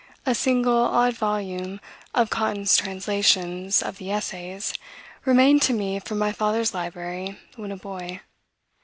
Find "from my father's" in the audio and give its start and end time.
5.99-6.73